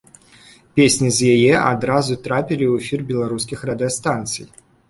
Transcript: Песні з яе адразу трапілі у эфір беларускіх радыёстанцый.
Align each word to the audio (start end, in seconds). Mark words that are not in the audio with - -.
Песні 0.79 1.09
з 1.17 1.27
яе 1.35 1.53
адразу 1.73 2.13
трапілі 2.29 2.65
у 2.73 2.81
эфір 2.81 3.07
беларускіх 3.13 3.59
радыёстанцый. 3.73 4.45